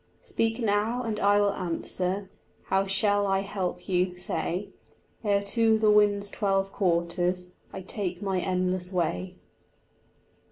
Speak 0.23 0.57
now, 0.57 1.03
and 1.03 1.19
I 1.19 1.39
will 1.39 1.53
answer; 1.53 2.27
How 2.69 2.87
shall 2.87 3.27
I 3.27 3.41
help 3.41 3.87
you, 3.87 4.17
say; 4.17 4.69
Ere 5.23 5.43
to 5.43 5.77
the 5.77 5.91
wind's 5.91 6.31
twelve 6.31 6.71
quarters 6.71 7.51
I 7.71 7.81
take 7.81 8.19
my 8.19 8.39
endless 8.39 8.91
way. 8.91 9.35